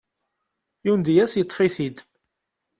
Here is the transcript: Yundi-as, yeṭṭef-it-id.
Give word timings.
Yundi-as, 0.85 1.33
yeṭṭef-it-id. 1.37 1.97